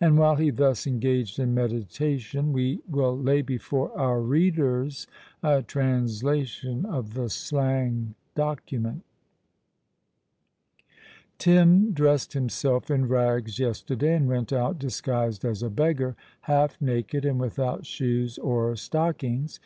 And 0.00 0.16
while 0.16 0.36
he 0.36 0.48
is 0.48 0.54
thus 0.56 0.86
engaged 0.86 1.38
in 1.38 1.52
meditation, 1.52 2.54
we 2.54 2.80
will 2.88 3.14
lay 3.18 3.42
before 3.42 3.92
our 3.98 4.18
readers 4.18 5.06
a 5.42 5.60
translation 5.62 6.86
of 6.86 7.12
the 7.12 7.28
slang 7.28 8.14
document:— 8.34 9.02
"Tim 11.36 11.92
dressed 11.92 12.32
himself 12.32 12.90
in 12.90 13.08
rags 13.08 13.58
yesterday, 13.58 14.14
and 14.16 14.26
went 14.26 14.54
out 14.54 14.78
disguised 14.78 15.44
as 15.44 15.62
a 15.62 15.68
beggar 15.68 16.16
half 16.40 16.80
naked 16.80 17.26
and 17.26 17.38
without 17.38 17.84
shoes 17.84 18.38
or 18.38 18.74
stockings. 18.74 19.60